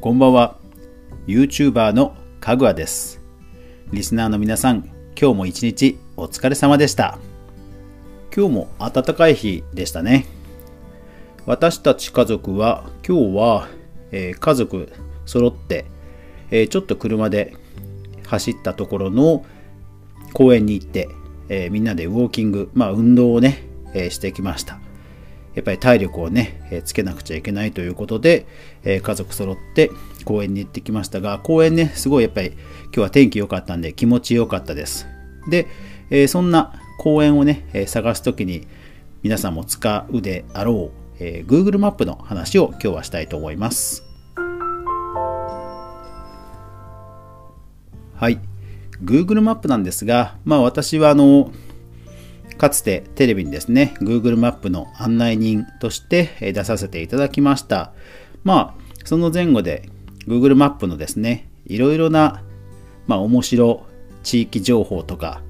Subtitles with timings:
[0.00, 0.56] こんばんは。
[1.26, 3.20] YouTuber のかぐわです。
[3.92, 7.18] リスナーの皆さん、今日も一日お疲れ様でした。
[8.34, 10.24] 今日も暖かい日でしたね。
[11.44, 13.68] 私たち家族は今日は、
[14.10, 14.90] えー家族
[15.26, 15.84] 揃って、
[16.50, 17.54] えーちょっと車で
[18.26, 19.44] 走ったところの
[20.32, 21.10] 公園に行って、
[21.50, 24.80] えーみんなでウォーキング、まあ運動をね、えーしてきました。
[25.60, 28.46] やっぱり体力をね、えつけなくちゃいけないということで、
[28.82, 29.90] え家族揃って
[30.24, 32.52] 公園に行ってきましたが、公園ね、すごいやっぱり
[32.84, 35.06] 今日は天気良かったんで気持ちよかったです。
[35.50, 35.66] で、
[36.08, 38.66] えそんな公園をね、え探すときに
[39.22, 44.02] 皆さんも使うであろう、えー Google マップの話を今日はしたいと思います。
[48.16, 48.40] はい。
[49.04, 51.52] Google マップなんですが、まあ私はあの、
[52.60, 57.94] かつてテレビにですね、Google マップの案内人として出させていただきました。
[58.44, 59.88] まあ、その前後で
[60.28, 62.42] Google マップのですね、いろいろな、
[63.06, 63.86] まあ面白
[64.22, 65.40] 地域情報とか、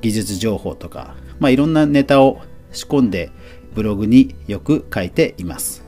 [0.00, 2.40] 技術情報とか、まあいろんなネタを
[2.72, 3.30] 仕込んで
[3.76, 5.84] ブログによく書いています。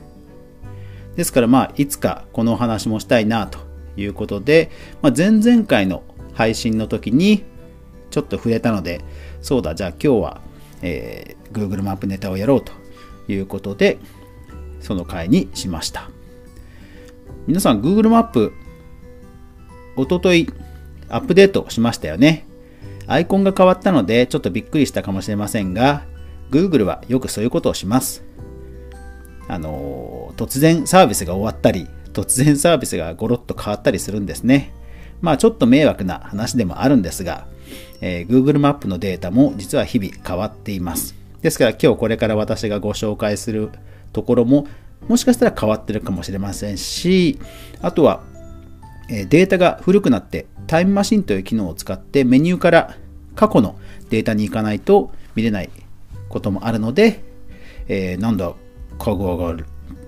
[1.17, 3.59] ですからまあいつかこのお話もしたいなと
[3.97, 6.03] いうことで、まあ、前々回の
[6.35, 7.43] 配信の時に
[8.11, 9.01] ちょっと触れたので
[9.41, 10.41] そうだじゃあ今日は、
[10.81, 12.71] えー Google マップネタをやろうと
[13.27, 13.97] いうことで
[14.81, 16.09] その回にしました。
[17.47, 18.53] 皆さん Google マップ
[19.95, 20.47] おととい
[21.09, 22.45] アップデートしましたよね。
[23.07, 26.03] アイコンが変わったのでちょっとびっくりしたかもしれませんが
[26.51, 28.23] Google はよくそういうことをします。
[29.47, 34.71] あの突然サービスが終わったり突然サービスがゴロッと変わったりするんですね。
[35.21, 37.47] まあちょっと迷惑な話でもあるんですが、
[38.01, 41.15] えー Google マップのデータも実は日々変わっています。
[41.41, 43.69] ですから今日これから私がご紹介する
[44.11, 44.67] ところも
[45.07, 47.39] もしかしたら変わってるかもしれませんし
[47.81, 48.23] あとは
[49.09, 52.95] えデータが古くなってタイムマシンという機能を使ってメニューから
[53.35, 55.69] 過去のデータに行かないと見れない
[56.27, 57.23] こともあるので、
[57.87, 58.53] えーなんだ
[58.99, 59.55] かぐわが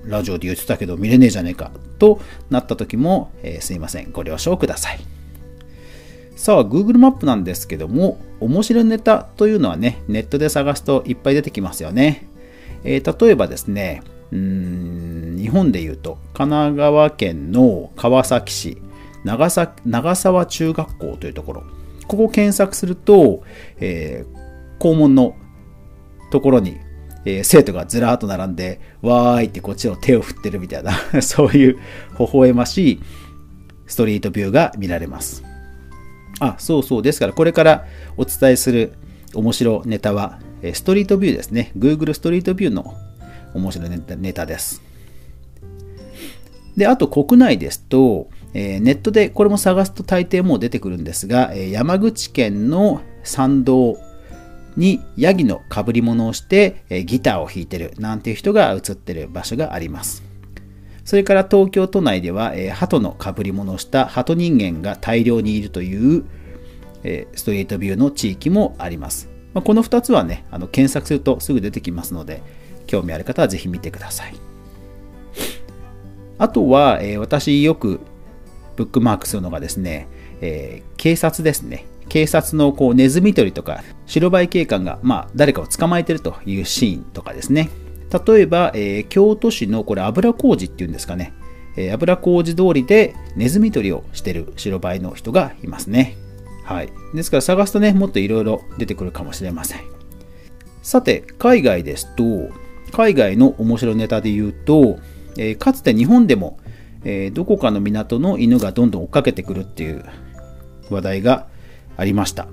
[0.04, 2.20] ラジオで言ってたけど見れねえじゃねえかと
[2.50, 4.12] なった時も、えーすいません。
[4.12, 5.00] ご了承ください。
[6.42, 12.28] さあ Google マップなんですけども面白いネタというのはねネットで探すといっぱい出てきますよね、
[12.84, 18.82] えー例えばですねうん日本でいうと神奈川県の川崎市
[19.24, 21.64] 長さ長沢中学校というところ。
[22.08, 23.44] ここを検索すると、
[23.80, 25.36] えー校門の
[26.32, 26.80] ところに、
[27.24, 30.92] えー生徒がずらーっと並んでわーいってこっちを手を振ってるみたいな
[31.22, 31.78] そういう
[32.18, 33.02] 微笑ましい
[33.86, 35.51] ストリートビューが見られます。
[36.42, 37.02] あそうそう。
[37.02, 37.86] ですからこれから
[38.18, 38.94] お伝えする
[39.34, 40.40] 面白ネタは
[40.74, 41.72] ストリートビューですね。
[41.78, 42.96] Google ストリートビューの
[43.54, 44.82] 面白いネタネタです。
[46.76, 53.98] で、あと国内ですと、えーネットでこれも探すと大抵もう出てくるんですが、えー山口県の山道
[54.78, 60.31] にヤギの被り物をして、えーギターを弾いてるなんていう人が映ってる場所があります。
[61.04, 66.24] それから東京都内では、えー鳩の被り物をした鳩人間が大量にいるという、
[67.04, 69.30] えーストリートビューの地域もあります。
[69.54, 72.42] まあ、この2つはね、あの検索するとすぐ出てきますので、
[72.88, 74.36] 興味ある方はぜひ見てください。
[76.38, 78.00] あとは、えー私よく
[78.76, 80.08] ブックマークするのがですね、
[80.42, 81.86] えー警察ですね。
[82.10, 87.70] 警察のこうネズミ捕りとか白バイ警官が、まあ、誰かを捕まえてるというシーンとかですね。
[88.12, 91.34] 例えば、えー京都市のこれ油小路っていうんですかね。
[91.78, 96.18] えー油小路通りでネズミ捕りをしてる白バイの人がいますね。
[96.64, 96.90] はい。
[97.14, 99.82] ですから探すとね、もっといろいろ出てくるかもしれません。
[100.84, 102.50] さて、海外ですと、
[102.92, 105.00] 海外の面白ネタで言うと、
[105.38, 106.58] えーかつて日本でも、
[107.04, 110.04] えーどこかの港の犬がどんどん追っかけてくるっていう
[110.90, 111.48] 話題が
[111.98, 112.48] ありました。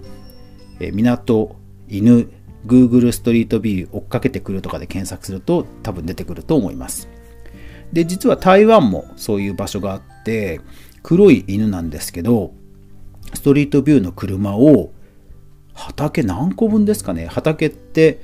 [0.81, 1.57] えー港、
[1.89, 2.29] 犬、
[2.69, 7.09] Google ストリートビュー追っかけてくるとかで検索すると多分出てくると思います。
[7.93, 10.61] で、実は台湾もそういう場所があって、
[11.03, 12.53] 黒い犬なんですけど、
[13.35, 14.93] ストリートビューの車を
[15.75, 17.27] 畑何個分ですかね？
[17.27, 18.21] 畑って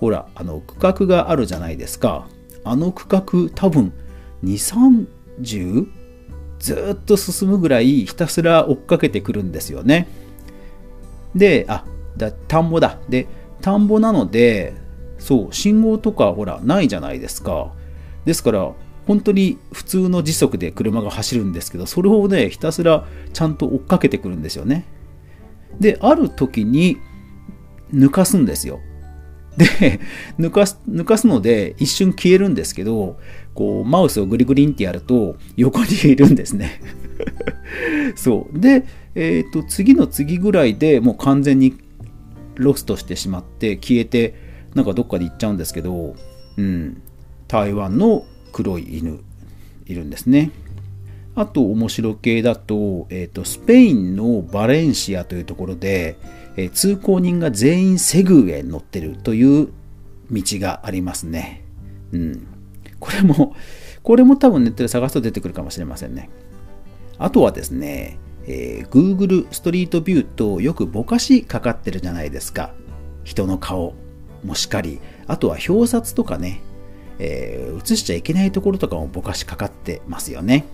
[0.00, 2.26] ほらあの区画があるじゃないですか。
[2.64, 3.92] あの区画多分
[4.44, 5.86] 230
[6.58, 10.08] ずっと進むぐらいひたすら追っかけてくるんですよね。
[11.34, 11.84] であ
[12.16, 12.98] だ田んぼだ。
[13.08, 13.26] で
[13.66, 14.74] 田んぼなので
[15.18, 17.72] そう信号とかほらないじゃないですか
[18.24, 18.72] ですから
[19.08, 24.86] 本当に普通の時速で車が走るんですけどそれをねひたすらちゃんと追っかけてくるんですよね
[25.80, 26.98] である時に
[27.92, 28.78] 抜かすんですよ
[29.56, 29.98] で、
[30.38, 33.18] 抜かす、抜かすので一瞬消えるんですけど、
[33.54, 36.80] こう、マウスをグリグリンってやると横にいるんですね。
[38.14, 38.58] そう。
[38.60, 38.84] で、
[39.14, 41.74] えっ、ー、と、次の次ぐらいでもう完全に
[42.56, 44.34] ロストしてしまって消えて、
[44.74, 46.16] なんかどっかで行っちゃうんですけど、
[46.56, 47.02] うん。
[47.48, 49.20] 台湾の黒い犬
[49.86, 50.50] いるんですね。
[51.34, 56.16] あと面白系だと、え、ー、と、スペインのバレンシアというところで、
[56.56, 59.68] え通行人が全員セグウェイに乗ってるという
[60.30, 61.62] 道がありますね。
[62.12, 62.46] うん。
[62.98, 63.54] これも、
[64.02, 66.30] これも多分ネットで探すと出てくるかもしれませんね。
[67.18, 72.72] あとはですね、えー、Google ストリートビューとよくぼかしかかってるじゃないですか。
[73.24, 73.94] 人の顔
[74.44, 76.60] もしかり、あとは表札とかね、
[77.18, 80.64] えー、映しちゃいけないところとかもぼかしかかってますよね。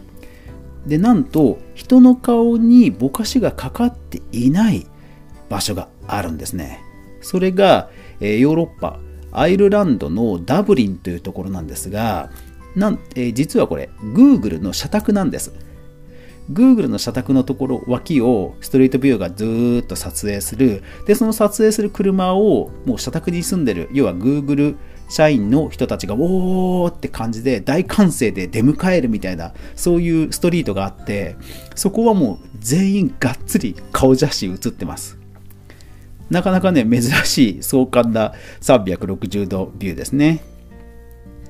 [0.87, 4.87] で、なんと、人の顔にぼかしがかかっていない
[5.49, 6.81] 場所があるんですね。
[7.21, 7.91] それが、
[8.21, 8.99] えー、ヨーロッパ、
[9.31, 12.31] アイルランドのダブリンというところなんですが、
[12.75, 15.53] なんえー、実はこれ、Google の社宅なんです。
[16.51, 20.83] Google の社宅のところ、脇をストリートビューがずーっと撮影する。
[21.07, 24.77] で、その撮影する車を、もう社宅に住んでる、要は Google
[25.09, 31.37] 社員の人たちが、おーって感じで大歓声で出迎えるみたいな、そういうストリートがあって、
[31.75, 35.19] そこはもう全員がっつり顔写真写ってます。
[36.31, 40.43] なかなかね、珍しい壮観な360度ビューですね。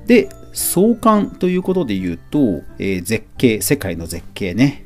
[0.07, 4.85] で、壮観ということで言うと、えー、絶景、世界の絶景ね。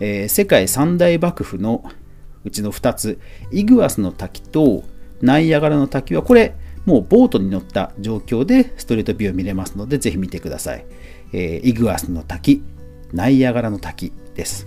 [0.00, 1.84] えー、世界三大幕府の
[2.44, 3.18] うちの2つ、
[3.50, 4.84] イグアスの滝と
[5.20, 6.54] ナイアガラの滝は、これ、
[6.86, 10.84] もうボートに乗った状況でストリートビューを見れますので、ぜひ見てください。
[11.32, 12.62] えー、イグアスの滝、
[13.12, 14.66] ナイアガラの滝です。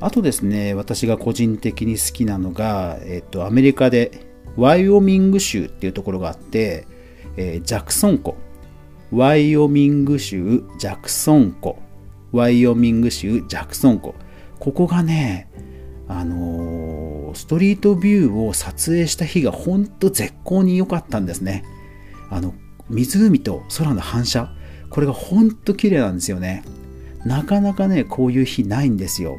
[0.00, 6.86] あとですね、私が個人的に好きなのが、えっと、アメリカでワイオミング州っていうところがあって、
[7.36, 8.36] えー、ジャクソン湖。
[9.12, 11.78] ワイオミング州ジャクソン湖。
[12.32, 14.14] ワイオミング州ジャクソン湖。
[14.58, 15.50] ここがね、
[16.08, 21.62] あのー、ストリートビューを撮影した日がほんと絶好に良かったんですね。
[22.30, 22.54] あの、
[22.88, 24.50] 湖と空の反射。
[24.88, 26.64] これがほんと綺麗なんですよね。
[27.26, 29.38] なかなかね、こういう日ないんですよ。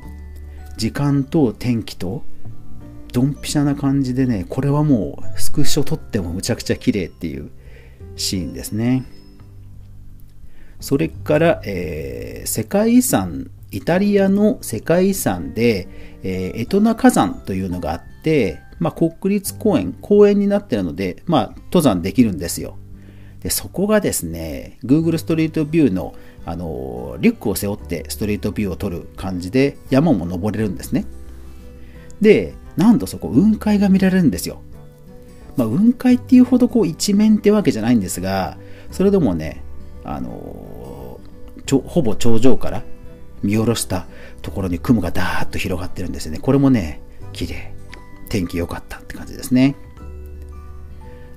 [0.78, 2.24] 時間と天気と
[3.12, 7.52] ドンピシャな感じでねこれはもうスクショ撮ってもむちゃくちゃ綺麗っていう
[8.16, 9.06] シーンですね
[10.84, 15.88] それから、えー、世界遺産イタリアの世界遺産で、
[16.24, 22.76] えー、エトナ火山というのがあって、まあ、国立公園公園になってるので、まあ、登山できるんですよ。
[23.40, 26.16] でそこがですね Google ストリートビューの
[26.46, 31.06] あのリュックを背負ってストリートビューを撮る感じで山も登れるんですね。
[32.20, 34.62] でなんとそこ雲海が見られるんですよ、
[35.56, 38.58] まあ、雲海っていうほどこう一面ってわけじゃないんですが
[38.92, 39.64] それでもね
[40.04, 41.20] あの
[41.66, 42.84] ちょほぼ頂上から
[43.42, 44.06] 見下ろした
[44.42, 47.02] ところに雲がダーッと広がってるんですよねこれもね
[47.32, 47.74] 綺麗
[48.30, 49.76] 天気良かったって感じですね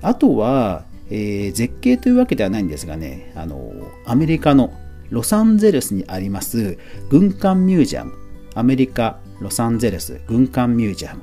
[0.01, 3.71] あとは、えー、絶景というわけではないんですがねあの
[4.05, 4.73] アメリカの
[5.09, 6.77] ロサンゼルスにあります
[7.09, 8.13] 軍艦ミュージアム。
[8.55, 11.21] アメリカ、ロサンゼルス軍艦ミュージアム。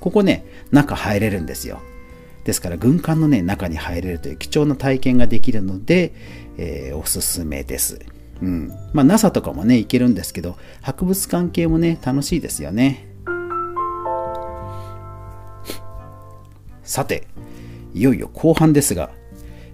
[0.00, 1.80] ここね、中入れるんですよ。
[2.50, 6.12] ですから軍艦のね、中に入れるという貴重な体験ができるので、
[6.58, 8.00] えー、おすすめです。
[8.42, 8.72] うん。
[8.92, 13.06] まあ NASA とかもね、行けるんですけど、博物館系もね、楽しいですよね。
[16.82, 17.28] さて、
[17.94, 19.10] いよいよ後半ですが、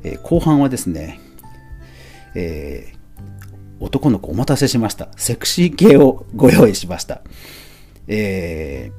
[0.04, 1.18] えー、後半はですね、
[2.34, 2.92] え
[3.80, 5.08] 男の子お待たせしました。
[5.16, 7.22] セクシー系をご用意しました。
[8.06, 8.92] え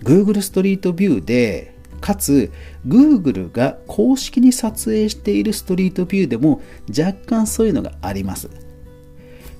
[0.00, 2.52] ー、Google ストリートビューで、かつ
[2.86, 8.48] Google が公式に撮影しているストリートビューでも若干そういうのがあります。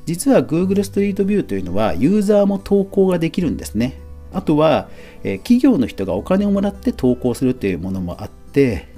[0.05, 3.99] 実は Google ストリートビューというのはユーザーも投稿ができるんですね。
[4.33, 4.89] あとは、
[5.25, 8.89] えー、企業の人がお金をもらって投稿するというものもあって、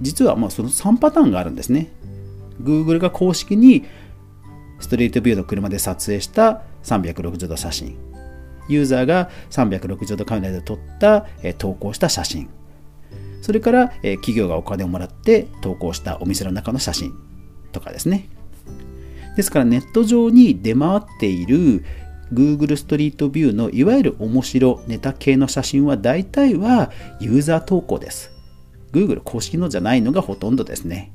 [0.00, 1.90] 実はまあその3パターンがあるんですね。
[2.62, 3.84] Google が公式に
[4.78, 7.96] ストリートビューの車で撮影した360度写真
[8.68, 12.48] ユーザーが360度カメラで撮った、え投稿した写真
[13.46, 17.14] それから、え企業がお金をもらって投稿したお店の中の写真
[17.70, 18.28] とかですね
[19.36, 21.84] ですからネット上に出回っている
[22.32, 28.32] Google ストリートビューのいわゆる面白ネタ系の写真は大体はユーザー投稿です
[28.90, 31.12] Google 公式のじゃないのがほとんどですね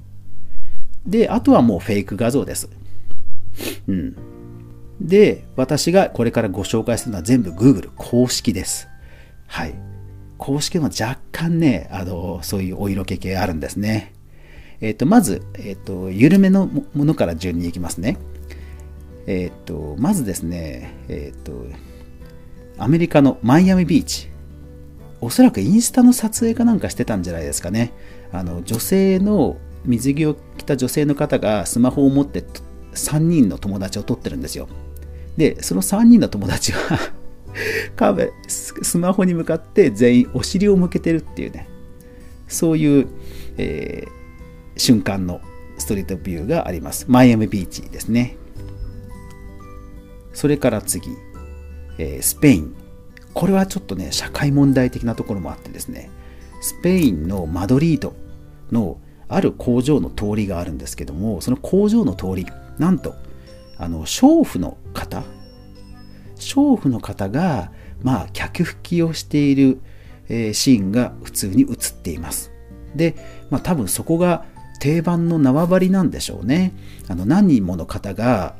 [1.06, 2.70] であとはもうフェイク画像です
[3.90, 4.16] うん。
[5.02, 8.88] で、私がこれからご紹介するのは全部 Google 公式です。
[9.48, 9.91] はい。
[10.42, 14.16] 公式も若干ね、あの、そういうお色気系あるんですね。
[14.82, 18.18] えっ、ー、と、まず、えっ、ー、と、緩めのものから順にいきますね。
[19.28, 21.68] えっ、ー、と、まずですね、えっ、と、
[22.80, 24.32] アメリカのマイアミビーチ。
[25.22, 27.94] おそらくインスタの撮影かなんかしてたんじゃないですかね。
[28.32, 32.44] あの、女性の、水着を着た女性の方がスマホを持って
[32.94, 34.68] 3人の友達を撮ってるんですよ。
[35.38, 37.21] で、その3人の友達は
[37.96, 41.68] カーベスマホに向かって全員お尻を向けてるっていうね、
[42.48, 43.08] そういう、
[43.58, 45.42] えー、瞬間の
[45.78, 47.06] ストリートビューがあります。
[47.08, 48.38] マイアミビーチですね。
[50.34, 51.10] それから次、
[51.98, 52.76] えー、スペイン。
[53.34, 56.10] これはちょっとね、社会問題的なところもあってですね、
[56.62, 58.14] スペインのマドリード
[58.72, 58.98] の
[59.30, 62.46] ある工場の通りがあるんですけども、その工場の通り、
[62.78, 63.16] なんと、
[63.78, 65.24] あの、娼婦の方、
[66.42, 67.72] 娼婦の方が、
[68.02, 69.80] まあ、客引きをしている、
[70.28, 72.52] えー、シーンが普通に映っています。
[72.96, 73.16] で、
[73.50, 74.44] まあ、多分そこが
[74.80, 76.74] 定番の縄張りなんでしょうね。
[77.08, 78.56] あの何人もの方が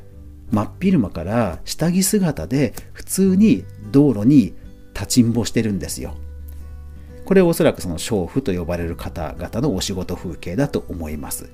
[0.52, 4.54] 真っ昼間から下着姿で普通に道路に
[4.94, 6.16] 立ちんぼしてるんですよ。
[7.26, 11.50] これおそらくその娼婦と呼ばれる方々のお仕事風景だと思います。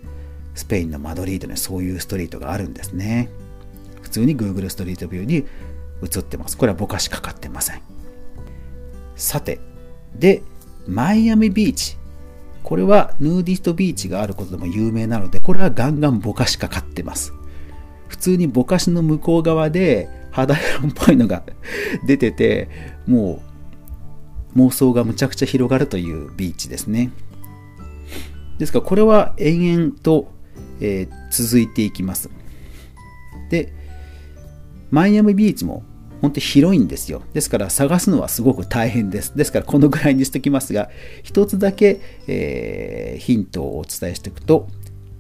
[0.56, 3.30] スペインのマドリードにそういうストリートがあるんですね。
[4.02, 5.46] 普通に Google ストリートビューに
[6.04, 6.58] 映ってます。
[6.58, 7.82] これはぼかしかかってません。
[9.16, 9.60] さて、
[10.16, 10.44] で、
[10.88, 11.98] マイアミビーチ。
[12.64, 17.34] これはヌーディストビーチがあることでも有名なので、これはガンガンぼかしかかってます。
[18.08, 21.44] 普通にぼかしの向こう側で肌色っぽいのが
[22.06, 22.70] 出てて、
[23.08, 23.42] も
[24.56, 27.12] う妄想がむちゃくちゃ広がるというビーチですね。
[28.58, 30.32] ですからこれは延々と、
[30.80, 32.30] えー、続いていきます。
[33.50, 33.74] で、
[34.90, 35.84] マイアミビーチも
[36.22, 37.22] 本当に広いんですよ。
[37.34, 39.36] ですから探すのはすごく大変です。
[39.36, 40.90] ですからこのぐらいにしておきますが、
[41.24, 44.68] 一つだけ、えー、ヒントをお伝えしておくと、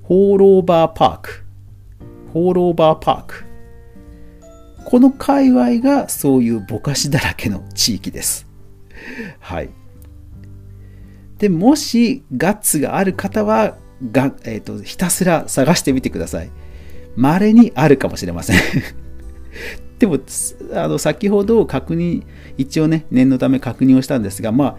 [0.04, 1.44] ホールオーバーパーク。
[2.34, 3.46] ホールオーバーパーク。
[4.86, 8.48] この界隈がそういうぼかしだらけの地域です。
[9.40, 9.70] はい。
[11.38, 13.78] で、もしガッツがある方は、
[14.12, 16.50] がえーと、とひたすら探してみてください。
[17.16, 18.58] 稀にあるかもしれません
[20.00, 20.20] でも、
[20.74, 22.24] あの、先ほど確認、
[22.58, 24.77] 一応ね、念のため確認をしたんですが、まあ、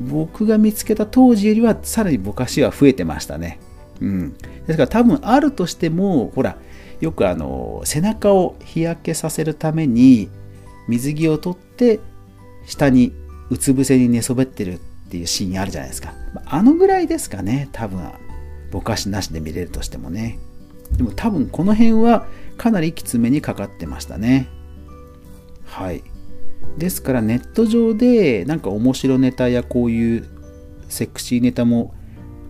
[0.00, 3.60] 僕が見つけた当時よりはさらにぼかしは増えてましたね。
[4.00, 4.32] うん。
[4.66, 6.58] ですから多分あるとしても、ほら、
[7.00, 10.28] よくあの、背中を日焼けさせるために、
[10.88, 12.00] 水着を取って、
[12.66, 13.12] 下に
[13.50, 14.78] うつ伏せに寝そべってるっ
[15.10, 16.14] ていうシーンあるじゃないですか。
[16.46, 18.00] あのぐらいですかね、多分、
[18.70, 20.38] ぼかしなしで見れるとしてもね。
[20.96, 24.48] でも多分この辺はかなりきつめにかかってましたね。
[25.64, 26.02] はい。
[26.78, 30.28] ですからネット上でなんか面白ネタやこういう
[30.88, 31.94] セクシーネタも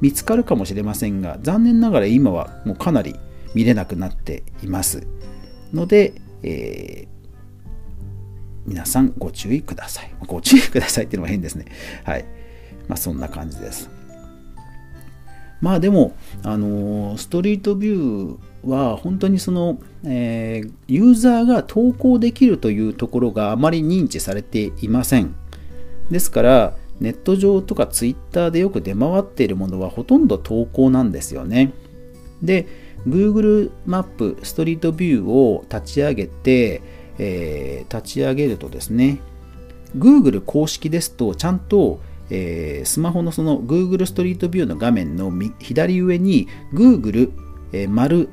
[0.01, 3.17] 見つかるかもしれませんが残念ながら今はもうかなり
[3.55, 5.07] 見れなくなっています。
[5.73, 7.09] ので、えー、
[8.67, 10.15] 皆さんご注意ください。
[10.27, 11.67] ご注意くださいっていうのは変ですね。
[12.05, 12.25] はい。
[12.89, 13.91] まあそんな感じです。
[15.65, 25.35] まあでもあのストリートビューは本当にその、えー、ユーザーが投稿できるというところがあまり認知されていません。
[26.11, 31.73] ですからネット上とかツイッターでよく出回っているものはほとんど投稿なんですよね。
[32.43, 32.67] で
[33.09, 36.83] Google マップストリートビューを立ち上げて、
[37.19, 39.19] えー、立ち上げるとですね
[39.97, 42.01] Google 公式ですとちゃんと
[42.31, 47.33] えー、スマホのその Google ストリートビューの画面の左上に Google
[47.75, 48.29] えー、丸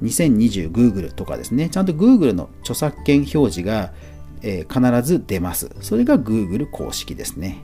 [0.00, 3.92] C2020Google とかですね、ちゃんと Google の著作権表示が、
[4.42, 5.70] えー、必ず出ます。
[5.80, 7.62] それが Google 公式ですね。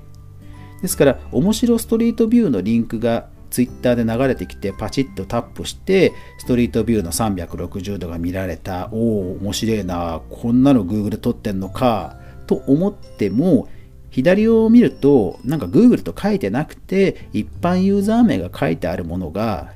[0.80, 13.68] ですから、面白ストリートビューのリンクが Twitter で流れてきてパチッとタップしてストリートビューの360度が見られたおお面白いなこんなの Google 撮ってんのかと思っても
[14.10, 19.72] 左を見るとなんか Google と書いてなくて一般ユーザー名が書いてあるものが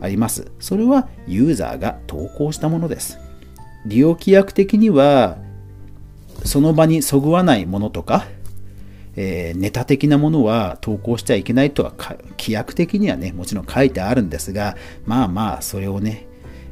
[0.00, 0.50] あります。
[0.60, 3.18] それはユーザーが投稿したものです。
[3.86, 5.38] 利用規約的には、
[6.44, 8.26] その場にそぐわないものとか、
[9.16, 11.92] えー、ネタ的なものは投稿しちゃいけないとは
[12.36, 16.26] 規約的にはね、もちろん書いてあるんですが、まあまあ、それをね、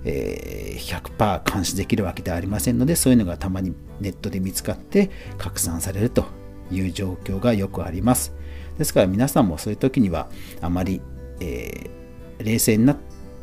[0.04, 6.26] えー、100%監視できるわけではありませんので、そういうのがたまにネットで見つかって拡散されると
[6.70, 8.32] いう状況がよくあります。
[8.78, 10.28] ですから皆さんもそういう時には
[10.60, 11.00] あまり、
[11.40, 12.96] えー、冷静になっ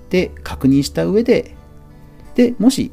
[0.09, 1.55] て確認した上で、
[2.35, 2.91] で、もし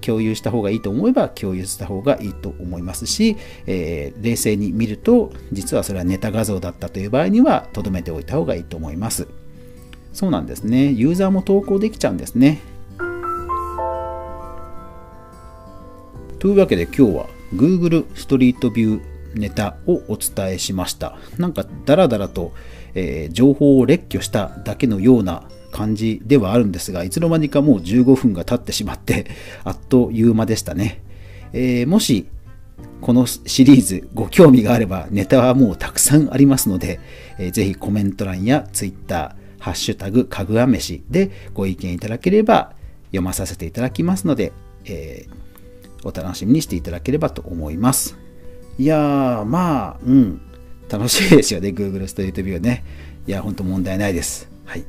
[0.00, 9.28] 共有した方がいいと思えば共有した方がいいと思いますし、えー、冷静に見ると実はそれはネタ画像だったという場合には留めておいた方がいいと思います。
[10.12, 10.90] そうなんですね。
[10.92, 12.60] ユーザーも投稿できちゃうんですね。
[16.38, 19.02] というわけで今日は Google ストリートビュー
[19.34, 22.52] ネタをお伝えしましたなんかダラダラと、
[22.94, 29.26] えー、情報を列挙しただけのような感じではあるんですが、いつの間にかもう15分が経ってしまって、
[29.64, 31.02] あっという間でしたね。
[31.52, 32.26] えー、もし、
[33.00, 37.00] このシリーズご興味があれば、ネタはもうたくさんありますので、
[37.38, 42.74] えー、ぜひコメント欄や Twitter、ハッシュタグかぐわ飯でご意見いただければ
[43.06, 44.52] 読まさせていただきますので、
[44.84, 48.27] えー、お楽しみにしていただければと思います。
[48.78, 50.40] いやー、まあ、うん、
[50.88, 52.84] 楽しいですよね、Google ストリートビューね。
[53.26, 54.48] いや、ほんと問題ないです。
[54.64, 54.84] はい。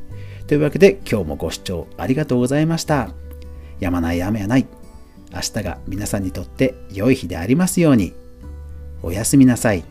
[0.45, 3.09] というわけで今日もご視聴ありがとうございました。
[3.79, 4.67] やまない雨はない。
[5.33, 8.13] 明日が皆さんにとって良い日でありますように。
[9.01, 9.83] おやすみなさい。